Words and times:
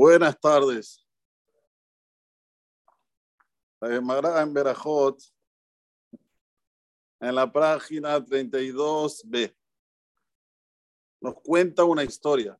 Buenas 0.00 0.38
tardes. 0.38 1.04
La 3.80 3.88
Gemara 3.88 4.40
en 4.42 4.54
Berajot, 4.54 5.20
en 7.18 7.34
la 7.34 7.52
página 7.52 8.16
32b, 8.20 9.56
nos 11.20 11.34
cuenta 11.42 11.82
una 11.82 12.04
historia. 12.04 12.56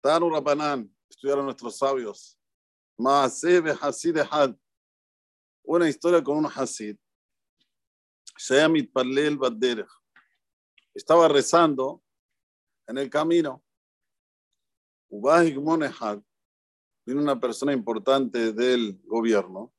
Tanu 0.00 0.30
Rabanán, 0.30 0.90
estudiaron 1.10 1.44
nuestros 1.44 1.76
sabios. 1.76 2.40
Maasebe 2.96 3.76
Hasid 3.78 4.16
Had, 4.30 4.56
una 5.64 5.86
historia 5.86 6.24
con 6.24 6.38
un 6.38 6.46
Hasid. 6.46 6.96
Shemit 8.38 8.90
Palel 8.90 9.36
Baderech. 9.36 9.90
Estaba 10.94 11.28
rezando 11.28 12.02
en 12.86 12.96
el 12.96 13.10
camino. 13.10 13.62
Ubahik 15.12 15.58
Monehad, 15.58 16.22
vino 17.04 17.20
una 17.20 17.38
persona 17.38 17.74
importante 17.74 18.54
del 18.54 18.98
gobierno, 19.04 19.70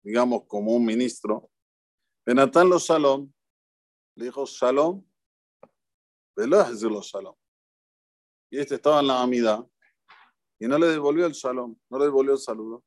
digamos 0.00 0.44
como 0.46 0.76
un 0.76 0.84
ministro. 0.84 1.50
Benatán 2.24 2.68
lo 2.68 2.78
Shalom, 2.78 3.32
le 4.14 4.26
dijo 4.26 4.44
Shalom, 4.46 5.04
los 6.36 7.06
Shalom. 7.06 7.34
Y 8.48 8.60
este 8.60 8.76
estaba 8.76 9.00
en 9.00 9.08
la 9.08 9.22
amida 9.22 9.68
y 10.60 10.68
no 10.68 10.78
le 10.78 10.86
devolvió 10.86 11.26
el 11.26 11.32
Shalom, 11.32 11.76
no 11.90 11.98
le 11.98 12.04
devolvió 12.04 12.34
el 12.34 12.38
saludo. 12.38 12.84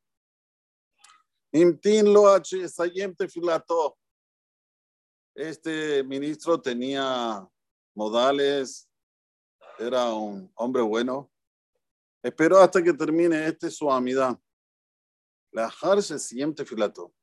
Imtin 1.51 2.13
lo 2.13 2.29
filato. 3.27 3.97
Este 5.35 6.01
ministro 6.05 6.61
tenía 6.61 7.45
modales, 7.93 8.89
era 9.77 10.13
un 10.13 10.49
hombre 10.55 10.81
bueno, 10.81 11.29
Espero 12.21 12.57
hasta 12.57 12.83
que 12.83 12.93
termine 12.93 13.47
este 13.47 13.71
su 13.71 13.89
amidad. 13.91 14.37
La 15.51 15.71
se 16.01 16.19
siguiente 16.19 16.65
filato. 16.65 17.13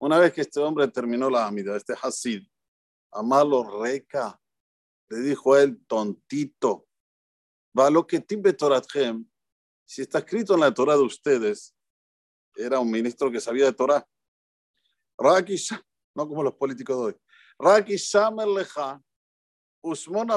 Una 0.00 0.18
vez 0.18 0.32
que 0.32 0.40
este 0.40 0.60
hombre 0.60 0.88
terminó 0.88 1.30
la 1.30 1.46
amidad, 1.46 1.76
este 1.76 1.94
Hasid, 1.94 2.42
Amalo 3.12 3.80
Reca, 3.80 4.38
le 5.08 5.18
dijo 5.20 5.54
a 5.54 5.62
él, 5.62 5.80
tontito, 5.86 6.86
va 7.78 7.88
lo 7.90 8.06
que 8.06 8.20
Torathem, 8.20 9.24
si 9.86 10.02
está 10.02 10.18
escrito 10.18 10.54
en 10.54 10.60
la 10.60 10.74
Torah 10.74 10.96
de 10.96 11.02
ustedes, 11.02 11.74
era 12.56 12.80
un 12.80 12.90
ministro 12.90 13.30
que 13.30 13.40
sabía 13.40 13.66
de 13.66 13.72
Torah. 13.72 14.06
Raki, 15.16 15.56
no 16.14 16.28
como 16.28 16.42
los 16.42 16.54
políticos 16.54 16.96
de 16.96 17.02
hoy. 17.02 17.16
Raki 17.58 17.96
Shamer 17.96 18.48
Leja, 18.48 19.00
Usmon 19.82 20.28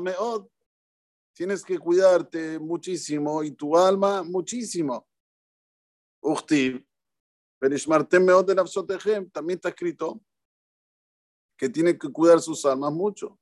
Meod, 0.00 0.48
tienes 1.32 1.64
que 1.64 1.78
cuidarte 1.78 2.58
muchísimo 2.58 3.42
y 3.42 3.52
tu 3.52 3.76
alma 3.76 4.22
muchísimo. 4.22 5.06
también 9.30 9.56
está 9.56 9.68
escrito 9.70 10.20
que 11.56 11.68
tiene 11.68 11.96
que 11.96 12.08
cuidar 12.10 12.40
sus 12.40 12.64
almas 12.64 12.92
mucho. 12.92 13.38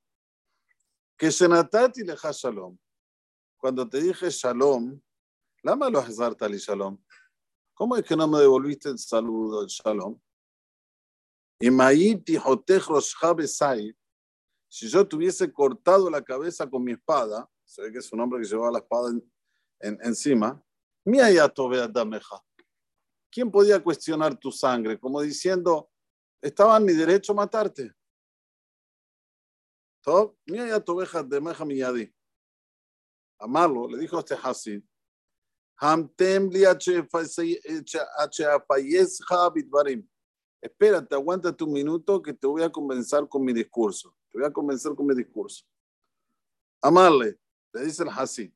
Que 1.16 1.30
Senatati 1.30 2.02
leja 2.02 2.30
shalom. 2.32 2.76
Cuando 3.56 3.88
te 3.88 4.00
dije 4.00 4.30
shalom, 4.30 5.00
lama 5.62 5.90
lo 5.90 6.02
y 6.02 6.58
shalom. 6.58 7.02
¿Cómo 7.74 7.96
es 7.96 8.04
que 8.04 8.16
no 8.16 8.28
me 8.28 8.38
devolviste 8.38 8.90
el 8.90 8.98
saludo, 8.98 9.62
el 9.62 9.68
shalom? 9.68 10.18
Si 14.68 14.88
yo 14.88 15.06
tuviese 15.06 15.52
cortado 15.52 16.08
la 16.10 16.22
cabeza 16.22 16.68
con 16.68 16.84
mi 16.84 16.92
espada, 16.92 17.48
se 17.70 17.82
ve 17.82 17.92
que 17.92 17.98
es 17.98 18.12
un 18.12 18.18
hombre 18.18 18.40
que 18.40 18.48
llevaba 18.48 18.72
la 18.72 18.78
espada 18.80 19.10
en, 19.78 19.98
encima. 20.02 20.60
¿Quién 23.30 23.48
podía 23.48 23.80
cuestionar 23.80 24.36
tu 24.36 24.50
sangre? 24.50 24.98
Como 24.98 25.20
diciendo, 25.20 25.88
estaba 26.42 26.76
en 26.78 26.84
mi 26.84 26.92
derecho 26.94 27.32
matarte. 27.32 27.94
Amarlo, 33.38 33.86
le 33.86 33.98
dijo 33.98 34.16
a 34.16 34.20
este 34.20 34.34
Hasid, 34.34 34.82
Espérate, 40.60 41.14
aguántate 41.14 41.64
un 41.64 41.72
minuto 41.72 42.20
que 42.20 42.34
te 42.34 42.46
voy 42.48 42.62
a 42.64 42.70
convencer 42.70 43.28
con 43.28 43.44
mi 43.44 43.52
discurso. 43.52 44.14
Te 44.28 44.38
voy 44.38 44.46
a 44.48 44.52
convencer 44.52 44.92
con 44.96 45.06
mi 45.06 45.14
discurso. 45.14 45.64
Amarle, 46.82 47.38
le 47.72 47.84
dice 47.84 48.02
el 48.02 48.08
Hasid. 48.08 48.52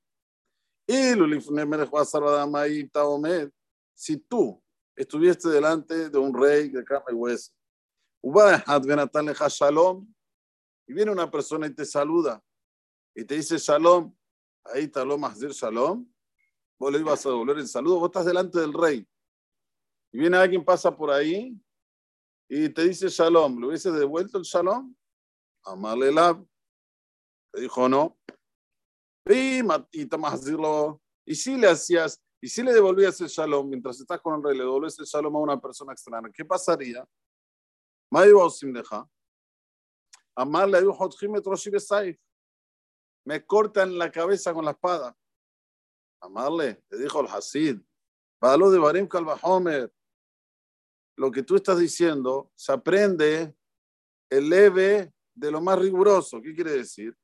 Si 3.95 4.17
tú 4.19 4.63
estuviste 4.97 5.49
delante 5.49 6.11
de 6.11 6.19
un 6.19 6.35
rey 6.35 6.69
de 6.69 6.85
carne 6.85 7.07
y 7.11 7.15
hueso, 7.15 7.53
y 10.87 10.93
viene 10.93 11.11
una 11.11 11.31
persona 11.31 11.67
y 11.67 11.75
te 11.75 11.85
saluda 11.85 12.43
y 13.15 13.25
te 13.25 13.37
dice 13.37 13.59
shalom, 13.59 14.15
ahí 14.65 14.85
está 14.85 15.05
lo 15.05 15.17
shalom, 15.17 16.11
vos 16.79 16.93
le 16.93 16.99
ibas 16.99 17.25
a 17.25 17.29
devolver 17.29 17.59
el 17.59 17.69
saludo, 17.69 18.01
vos 18.01 18.09
estás 18.09 18.27
delante 18.27 18.59
del 18.59 18.73
rey. 18.73 19.07
Y 20.13 20.19
viene 20.19 20.37
alguien, 20.37 20.65
pasa 20.65 20.95
por 20.95 21.11
ahí 21.11 21.57
y 22.49 22.69
te 22.69 22.85
dice 22.85 23.09
shalom, 23.09 23.61
¿le 23.61 23.69
hubiese 23.69 23.91
devuelto 23.91 24.39
el 24.39 24.45
shalom? 24.45 24.95
Amarle 25.65 26.13
la. 26.13 26.43
Te 27.53 27.61
dijo 27.63 27.89
no. 27.89 28.19
Y 29.27 31.35
si 31.35 31.57
le 31.57 31.69
hacías, 31.69 32.23
y 32.41 32.49
si 32.49 32.62
le 32.62 32.73
devolvías 32.73 33.21
el 33.21 33.29
shalom 33.29 33.69
mientras 33.69 33.99
estás 33.99 34.21
con 34.21 34.35
el 34.35 34.43
rey, 34.43 34.57
le 34.57 34.65
devolvías 34.65 34.99
el 34.99 35.07
shalom 35.07 35.37
a 35.37 35.41
una 35.41 35.61
persona 35.61 35.93
extraña, 35.93 36.31
¿qué 36.33 36.45
pasaría? 36.45 37.07
Me 43.25 43.47
cortan 43.47 43.97
la 43.97 44.13
cabeza 44.13 44.53
con 44.53 44.65
la 44.65 44.73
espada. 44.73 45.17
Amarle, 46.21 46.84
le 46.91 46.99
dijo 46.99 47.21
el 47.21 47.29
Hasid, 47.29 47.81
Palo 48.39 48.71
de 48.71 48.79
Barim 48.79 49.09
Kalbahomer, 49.09 49.93
lo 51.17 51.31
que 51.31 51.43
tú 51.43 51.57
estás 51.57 51.79
diciendo 51.79 52.51
se 52.55 52.73
aprende 52.73 53.57
el 54.29 54.49
leve 54.49 55.15
de 55.34 55.51
lo 55.51 55.61
más 55.61 55.79
riguroso. 55.79 56.43
¿Qué 56.43 56.55
quiere 56.55 56.73
decir? 56.73 57.17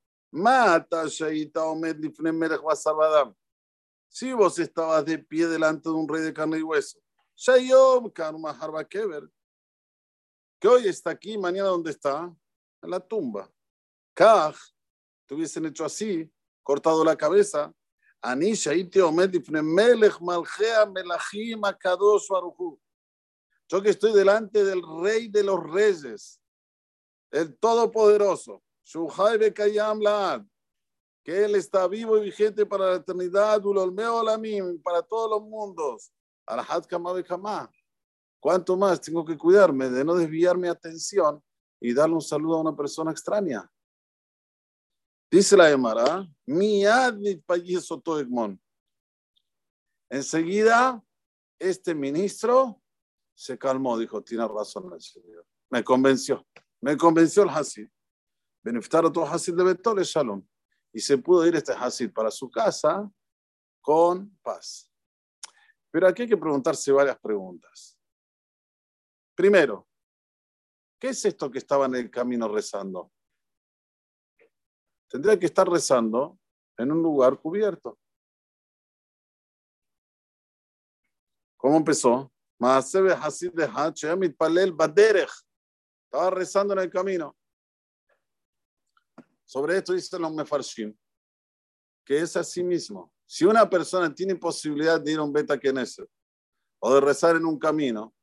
Si 4.09 4.33
vos 4.33 4.59
estabas 4.59 5.05
de 5.05 5.19
pie 5.19 5.47
delante 5.47 5.89
de 5.89 5.95
un 5.95 6.09
rey 6.09 6.23
de 6.23 6.33
carne 6.33 6.59
y 6.59 6.63
hueso, 6.63 6.99
que 10.61 10.69
hoy 10.69 10.89
está 10.89 11.11
aquí, 11.11 11.39
mañana 11.39 11.71
dónde 11.71 11.91
está? 11.91 12.35
En 12.83 12.91
la 12.91 13.01
tumba. 13.01 13.51
Kaj, 14.15 14.57
te 15.27 15.35
hubiesen 15.35 15.67
hecho 15.67 15.85
así, 15.85 16.31
cortado 16.63 17.05
la 17.05 17.17
cabeza. 17.17 17.73
Anisha 18.23 18.73
Yo 23.69 23.83
que 23.83 23.91
estoy 23.91 24.13
delante 24.13 24.65
del 24.65 24.83
rey 25.03 25.29
de 25.29 25.43
los 25.43 25.71
reyes, 25.71 26.41
el 27.31 27.57
todopoderoso 27.57 28.63
que 31.23 31.45
Él 31.45 31.55
está 31.55 31.87
vivo 31.87 32.17
y 32.17 32.25
vigente 32.25 32.67
para 32.67 32.91
la 32.91 32.97
eternidad, 32.97 33.61
para 34.83 35.03
todos 35.03 35.31
los 35.31 35.43
mundos. 35.43 36.13
¿Cuánto 38.41 38.77
más 38.77 39.01
tengo 39.01 39.25
que 39.25 39.37
cuidarme 39.37 39.91
de 39.91 40.05
no 40.05 40.15
desviar 40.15 40.57
mi 40.57 40.69
atención 40.69 41.43
y 41.79 41.93
darle 41.93 42.15
un 42.15 42.23
saludo 42.23 42.57
a 42.57 42.61
una 42.63 42.77
persona 42.77 43.11
extraña? 43.11 43.71
Dice 45.31 45.57
la 45.57 45.71
Emara, 45.71 46.27
mi 46.47 46.83
Enseguida, 50.09 51.05
este 51.57 51.95
ministro 51.95 52.83
se 53.35 53.57
calmó, 53.57 53.97
dijo, 53.97 54.23
tiene 54.23 54.49
razón 54.49 55.01
Señor. 55.01 55.47
Me 55.71 55.85
convenció, 55.85 56.45
me 56.81 56.97
convenció 56.97 57.45
el 57.45 57.51
Hasid. 57.51 57.89
Beneftar 58.63 59.05
otro 59.05 59.25
Hasid 59.27 59.55
de 59.55 59.65
Betole 59.65 60.05
Shalom. 60.05 60.47
Y 60.93 61.01
se 61.01 61.19
pudo 61.19 61.47
ir 61.47 61.57
este 61.57 61.73
Hasid 61.73 62.13
para 62.13 62.31
su 62.31 62.51
casa 62.51 63.11
con 63.81 64.37
paz. 64.43 64.91
Pero 65.91 66.07
aquí 66.07 66.23
hay 66.23 66.29
que 66.29 66.37
preguntarse 66.37 66.93
varias 66.93 67.19
preguntas. 67.19 67.99
Primero, 69.35 69.89
¿qué 70.99 71.09
es 71.09 71.25
esto 71.25 71.51
que 71.51 71.59
estaba 71.59 71.87
en 71.87 71.95
el 71.95 72.11
camino 72.11 72.49
rezando? 72.49 73.11
Tendría 75.09 75.39
que 75.39 75.47
estar 75.47 75.69
rezando 75.69 76.39
en 76.77 76.93
un 76.93 77.03
lugar 77.03 77.39
cubierto. 77.39 77.99
¿Cómo 81.57 81.77
empezó? 81.77 82.33
Estaba 86.05 86.31
rezando 86.31 86.75
en 86.75 86.81
el 86.81 86.91
camino. 86.91 87.37
Sobre 89.51 89.79
esto 89.79 89.95
dicen 89.95 90.23
los 90.23 90.33
mefarshim, 90.33 90.97
que 92.07 92.21
es 92.21 92.37
así 92.37 92.63
mismo. 92.63 93.13
Si 93.27 93.45
una 93.45 93.69
persona 93.69 94.15
tiene 94.15 94.37
posibilidad 94.37 95.01
de 95.01 95.11
ir 95.11 95.19
a 95.19 95.25
un 95.25 95.33
beta 95.33 95.59
keneset 95.59 96.09
o 96.79 96.95
de 96.95 97.01
rezar 97.01 97.35
en 97.35 97.45
un 97.45 97.59
camino, 97.59 98.15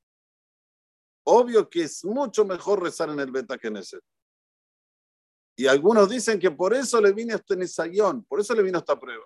obvio 1.26 1.70
que 1.70 1.82
es 1.82 2.06
mucho 2.06 2.46
mejor 2.46 2.82
rezar 2.82 3.10
en 3.10 3.20
el 3.20 3.30
beta 3.30 3.58
keneset. 3.58 4.02
Y 5.58 5.68
algunos 5.68 6.08
dicen 6.08 6.40
que 6.40 6.50
por 6.50 6.74
eso 6.74 7.02
le 7.02 7.12
vino 7.12 7.36
este 7.36 7.58
nisayón, 7.58 8.24
por 8.24 8.40
eso 8.40 8.56
le 8.56 8.64
vino 8.64 8.78
esta 8.78 8.98
prueba. 8.98 9.26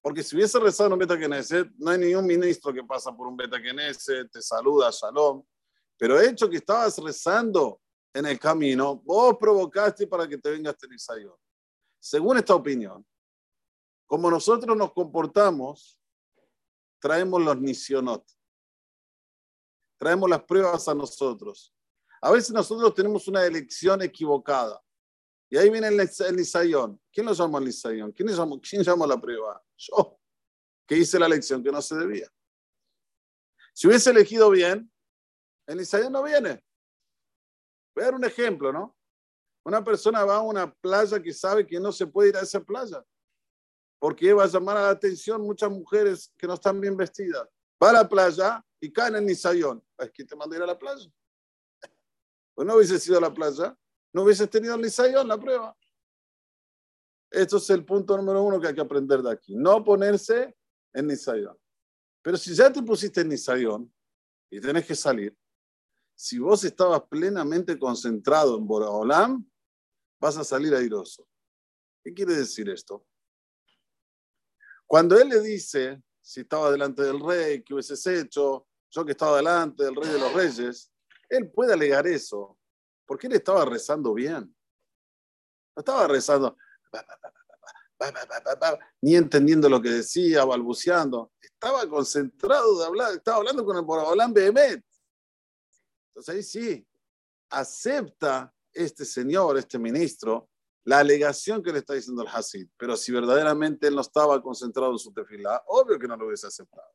Porque 0.00 0.24
si 0.24 0.34
hubiese 0.34 0.58
rezado 0.58 0.88
en 0.88 0.94
un 0.94 0.98
beta 0.98 1.16
keneset, 1.16 1.70
no 1.76 1.92
hay 1.92 1.98
ningún 1.98 2.26
ministro 2.26 2.72
que 2.72 2.82
pasa 2.82 3.16
por 3.16 3.28
un 3.28 3.36
beta 3.36 3.62
keneset, 3.62 4.28
te 4.28 4.42
saluda, 4.42 4.90
shalom. 4.90 5.40
Pero 5.96 6.20
hecho 6.20 6.50
que 6.50 6.56
estabas 6.56 6.98
rezando 6.98 7.80
en 8.14 8.26
el 8.26 8.38
camino, 8.38 8.96
vos 8.96 9.36
provocaste 9.38 10.06
para 10.06 10.28
que 10.28 10.38
te 10.38 10.50
venga 10.50 10.70
este 10.70 10.88
nisayón. 10.88 11.36
Según 11.98 12.36
esta 12.36 12.54
opinión, 12.54 13.06
como 14.06 14.30
nosotros 14.30 14.76
nos 14.76 14.92
comportamos, 14.92 15.98
traemos 16.98 17.42
los 17.42 17.60
nisionot. 17.60 18.24
Traemos 19.98 20.28
las 20.28 20.42
pruebas 20.42 20.86
a 20.88 20.94
nosotros. 20.94 21.74
A 22.20 22.30
veces 22.30 22.50
nosotros 22.50 22.94
tenemos 22.94 23.26
una 23.28 23.44
elección 23.44 24.02
equivocada. 24.02 24.82
Y 25.48 25.56
ahí 25.56 25.70
viene 25.70 25.88
el, 25.88 26.00
el 26.00 26.36
nisayón. 26.36 27.00
¿Quién 27.12 27.26
lo 27.26 27.32
llama 27.32 27.58
el 27.58 27.66
nisayón? 27.66 28.12
¿Quién, 28.12 28.28
llama, 28.28 28.56
¿Quién 28.60 28.82
llama 28.82 29.06
la 29.06 29.20
prueba? 29.20 29.62
Yo, 29.76 30.18
que 30.86 30.96
hice 30.96 31.18
la 31.18 31.26
elección 31.26 31.62
que 31.62 31.72
no 31.72 31.80
se 31.80 31.94
debía. 31.96 32.28
Si 33.72 33.86
hubiese 33.86 34.10
elegido 34.10 34.50
bien, 34.50 34.92
el 35.66 35.78
nisayón 35.78 36.12
no 36.12 36.22
viene. 36.22 36.62
Voy 37.94 38.02
a 38.02 38.06
dar 38.06 38.14
un 38.14 38.24
ejemplo, 38.24 38.72
¿no? 38.72 38.96
Una 39.64 39.82
persona 39.82 40.24
va 40.24 40.36
a 40.36 40.42
una 40.42 40.72
playa 40.72 41.22
que 41.22 41.32
sabe 41.32 41.66
que 41.66 41.78
no 41.78 41.92
se 41.92 42.06
puede 42.06 42.30
ir 42.30 42.36
a 42.36 42.40
esa 42.40 42.60
playa 42.60 43.04
porque 44.02 44.32
va 44.32 44.42
a 44.42 44.48
llamar 44.48 44.76
a 44.76 44.82
la 44.82 44.90
atención 44.90 45.42
muchas 45.42 45.70
mujeres 45.70 46.32
que 46.36 46.48
no 46.48 46.54
están 46.54 46.80
bien 46.80 46.96
vestidas. 46.96 47.48
Va 47.80 47.90
a 47.90 47.92
la 47.92 48.08
playa 48.08 48.60
y 48.80 48.92
caen 48.92 49.14
en 49.14 49.26
Nisayón. 49.26 49.80
Es 49.96 50.10
que 50.10 50.24
te 50.24 50.34
manda 50.34 50.56
ir 50.56 50.62
a 50.62 50.66
la 50.66 50.76
playa. 50.76 51.08
Pues 52.52 52.66
no 52.66 52.74
hubiese 52.74 52.98
sido 52.98 53.18
a 53.18 53.20
la 53.20 53.32
playa, 53.32 53.78
no 54.12 54.24
hubiese 54.24 54.48
tenido 54.48 54.74
el 54.74 54.80
Nisayón, 54.80 55.28
la 55.28 55.38
prueba. 55.38 55.76
Esto 57.30 57.58
es 57.58 57.70
el 57.70 57.84
punto 57.84 58.16
número 58.16 58.42
uno 58.42 58.60
que 58.60 58.66
hay 58.66 58.74
que 58.74 58.80
aprender 58.80 59.22
de 59.22 59.30
aquí. 59.30 59.54
No 59.54 59.84
ponerse 59.84 60.52
en 60.92 61.06
Nisayón. 61.06 61.56
Pero 62.22 62.36
si 62.36 62.56
ya 62.56 62.72
te 62.72 62.82
pusiste 62.82 63.20
en 63.20 63.28
Nisayón 63.28 63.94
y 64.50 64.60
tenés 64.60 64.84
que 64.84 64.96
salir, 64.96 65.38
si 66.22 66.38
vos 66.38 66.62
estabas 66.62 67.02
plenamente 67.08 67.76
concentrado 67.76 68.56
en 68.56 68.64
Boraholam, 68.64 69.44
vas 70.20 70.36
a 70.36 70.44
salir 70.44 70.72
airoso. 70.72 71.26
¿Qué 72.00 72.14
quiere 72.14 72.36
decir 72.36 72.70
esto? 72.70 73.04
Cuando 74.86 75.20
él 75.20 75.30
le 75.30 75.40
dice, 75.40 76.00
si 76.20 76.42
estaba 76.42 76.70
delante 76.70 77.02
del 77.02 77.18
rey, 77.18 77.64
¿qué 77.64 77.74
hubieses 77.74 78.06
hecho? 78.06 78.68
Yo 78.88 79.04
que 79.04 79.10
estaba 79.10 79.38
delante 79.38 79.82
del 79.82 79.96
rey 79.96 80.10
de 80.10 80.20
los 80.20 80.32
reyes, 80.32 80.92
él 81.28 81.50
puede 81.50 81.72
alegar 81.72 82.06
eso, 82.06 82.56
porque 83.04 83.26
él 83.26 83.32
estaba 83.32 83.64
rezando 83.64 84.14
bien. 84.14 84.54
No 85.74 85.80
estaba 85.80 86.06
rezando, 86.06 86.56
ni 89.00 89.16
entendiendo 89.16 89.68
lo 89.68 89.82
que 89.82 89.90
decía, 89.90 90.44
balbuceando. 90.44 91.32
Estaba 91.40 91.84
concentrado 91.88 92.78
de 92.78 92.86
hablar, 92.86 93.12
estaba 93.12 93.38
hablando 93.38 93.64
con 93.64 93.76
el 93.76 93.82
Borabolán 93.82 94.32
Behemet. 94.32 94.84
Entonces 96.12 96.34
ahí 96.34 96.42
sí, 96.42 96.86
acepta 97.50 98.54
este 98.72 99.04
señor, 99.04 99.56
este 99.56 99.78
ministro, 99.78 100.50
la 100.84 100.98
alegación 100.98 101.62
que 101.62 101.72
le 101.72 101.78
está 101.78 101.94
diciendo 101.94 102.22
el 102.22 102.28
Hasid, 102.28 102.68
pero 102.76 102.96
si 102.96 103.12
verdaderamente 103.12 103.86
él 103.86 103.94
no 103.94 104.00
estaba 104.00 104.42
concentrado 104.42 104.92
en 104.92 104.98
su 104.98 105.12
tefilá, 105.12 105.62
obvio 105.66 105.98
que 105.98 106.08
no 106.08 106.16
lo 106.16 106.26
hubiese 106.26 106.46
aceptado. 106.46 106.88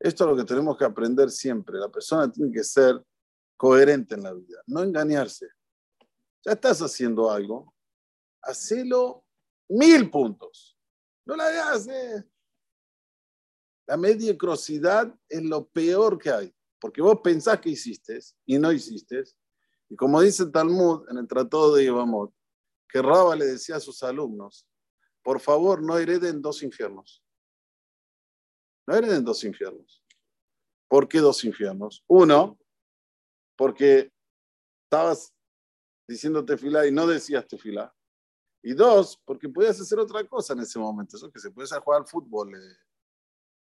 Esto 0.00 0.24
es 0.24 0.30
lo 0.30 0.36
que 0.36 0.44
tenemos 0.44 0.76
que 0.76 0.84
aprender 0.84 1.30
siempre. 1.30 1.78
La 1.78 1.88
persona 1.88 2.30
tiene 2.30 2.52
que 2.52 2.64
ser 2.64 3.02
coherente 3.56 4.14
en 4.14 4.22
la 4.22 4.32
vida, 4.32 4.60
no 4.66 4.82
engañarse. 4.82 5.48
Ya 6.44 6.52
estás 6.52 6.80
haciendo 6.80 7.30
algo, 7.30 7.74
hacelo 8.42 9.24
mil 9.68 10.10
puntos. 10.10 10.76
No 11.26 11.36
la 11.36 11.46
hagas. 11.46 11.88
La 13.86 13.96
mediocrosidad 13.96 15.14
es 15.28 15.42
lo 15.42 15.68
peor 15.68 16.18
que 16.18 16.30
hay, 16.30 16.55
porque 16.80 17.02
vos 17.02 17.20
pensás 17.22 17.60
que 17.60 17.70
hiciste 17.70 18.18
y 18.44 18.58
no 18.58 18.72
hiciste, 18.72 19.24
y 19.88 19.96
como 19.96 20.20
dice 20.20 20.46
Talmud 20.46 21.08
en 21.08 21.18
el 21.18 21.28
Tratado 21.28 21.74
de 21.74 21.84
Ibamot, 21.84 22.32
que 22.88 23.02
Raba 23.02 23.36
le 23.36 23.46
decía 23.46 23.76
a 23.76 23.80
sus 23.80 24.02
alumnos, 24.02 24.66
por 25.22 25.40
favor 25.40 25.82
no 25.82 25.98
hereden 25.98 26.40
dos 26.40 26.62
infiernos. 26.62 27.22
No 28.86 28.94
hereden 28.94 29.24
dos 29.24 29.42
infiernos. 29.44 30.04
¿Por 30.88 31.08
qué 31.08 31.18
dos 31.18 31.44
infiernos? 31.44 32.04
Uno, 32.06 32.58
porque 33.56 34.12
estabas 34.84 35.34
diciendo 36.06 36.44
tefilá 36.44 36.86
y 36.86 36.92
no 36.92 37.06
decías 37.06 37.46
tefilá. 37.46 37.92
Y 38.62 38.74
dos, 38.74 39.20
porque 39.24 39.48
podías 39.48 39.80
hacer 39.80 39.98
otra 39.98 40.26
cosa 40.26 40.52
en 40.52 40.60
ese 40.60 40.78
momento. 40.78 41.16
Eso 41.16 41.30
que 41.30 41.40
se 41.40 41.50
puede 41.50 41.68
jugar 41.80 42.00
al 42.00 42.06
fútbol. 42.06 42.54
Eh, 42.54 42.76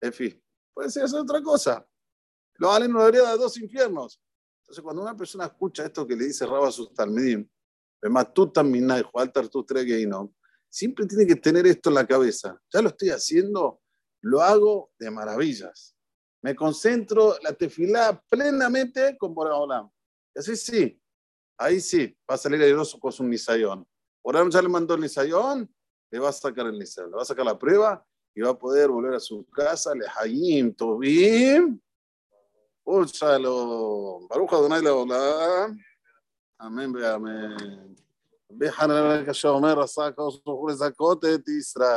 en 0.01 0.13
fin, 0.13 0.43
puedes 0.73 0.95
hacer 0.97 1.19
otra 1.19 1.41
cosa. 1.41 1.87
Lo 2.57 2.69
valen 2.69 2.91
no 2.91 2.99
debería 2.99 3.23
dar 3.23 3.37
dos 3.37 3.57
infiernos. 3.57 4.21
Entonces, 4.61 4.83
cuando 4.83 5.01
una 5.01 5.15
persona 5.15 5.45
escucha 5.45 5.85
esto 5.85 6.07
que 6.07 6.15
le 6.15 6.25
dice 6.25 6.45
Rabba 6.45 6.71
sus 6.71 6.93
Talmidim, 6.93 7.47
siempre 10.69 11.05
tiene 11.05 11.27
que 11.27 11.35
tener 11.35 11.67
esto 11.67 11.89
en 11.89 11.95
la 11.95 12.07
cabeza. 12.07 12.59
Ya 12.73 12.81
lo 12.81 12.89
estoy 12.89 13.09
haciendo, 13.09 13.81
lo 14.21 14.41
hago 14.41 14.91
de 14.97 15.11
maravillas. 15.11 15.95
Me 16.41 16.55
concentro 16.55 17.35
la 17.41 17.53
tefilá 17.53 18.21
plenamente 18.29 19.17
con 19.17 19.33
Boraholam. 19.33 19.89
Y 20.35 20.39
así 20.39 20.55
sí, 20.55 21.01
ahí 21.57 21.79
sí, 21.79 22.15
va 22.29 22.35
a 22.35 22.37
salir 22.37 22.61
airoso 22.61 22.99
con 22.99 23.13
un 23.19 23.29
nisayón. 23.29 23.87
Boraholam 24.23 24.51
ya 24.51 24.61
le 24.61 24.69
mandó 24.69 24.95
el 24.95 25.01
nisayón, 25.01 25.73
le 26.11 26.19
va 26.19 26.29
a 26.29 26.33
sacar 26.33 26.67
el 26.67 26.77
nisayón, 26.77 27.11
le 27.11 27.17
va 27.17 27.21
a 27.23 27.25
sacar 27.25 27.45
la 27.45 27.57
prueba 27.57 28.05
y 28.35 28.41
va 28.41 28.49
a 28.49 28.57
poder 28.59 28.89
volver 28.89 29.13
a 29.13 29.19
su 29.19 29.45
casa, 29.47 29.95
le 29.95 30.05
hayim, 30.19 30.73
tobim, 30.73 31.79
ושלום. 32.87 34.27
ברוך 34.29 34.53
אדוני 34.53 34.81
לעולם, 34.81 35.71
אמן 36.61 36.95
ואמן. 36.95 37.55
רבי 38.51 38.71
חנן 38.71 39.23
הקשה 39.23 39.49
אומר, 39.49 39.81
עשה 39.81 40.05
הקדוש 40.05 40.39
ברוך 40.45 40.59
הוא 40.59 40.69
לזכות 40.69 41.25
את 41.25 41.47
ישראל. 41.47 41.87